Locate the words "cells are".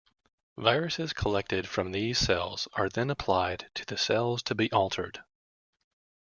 2.17-2.89